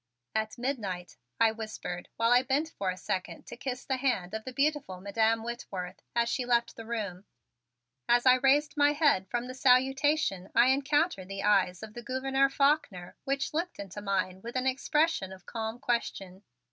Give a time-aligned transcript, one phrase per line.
[0.33, 4.45] "At midnight," I whispered while I bent for a second to kiss the hand of
[4.45, 7.25] the beautiful Madam Whitworth as she left the room.
[8.09, 12.49] As I raised my head from the salutation I encountered the eyes of the Gouverneur
[12.49, 16.41] Faulkner, which looked into mine with an expression of calm question.